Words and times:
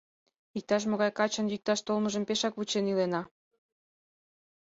—Иктаж-могай 0.57 1.11
качын 1.19 1.45
йӱкташ 1.49 1.79
толмыжым 1.87 2.23
пешак 2.27 2.53
вучен 2.57 2.85
ила... 2.91 3.21